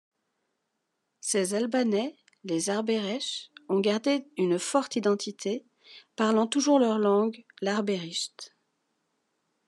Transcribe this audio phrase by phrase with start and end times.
[1.19, 5.63] Ces Albanais, les Arbëresh, ont gardé une forte identité,
[6.15, 8.55] parlant toujours leur langue, l'arbërisht.